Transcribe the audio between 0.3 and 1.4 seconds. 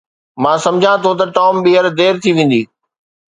مان سمجهان ٿو ته